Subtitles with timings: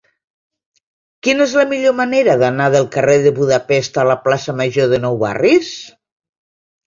[1.25, 5.01] Quina és la millor manera d'anar del carrer de Budapest a la plaça Major de
[5.03, 5.69] Nou Barris?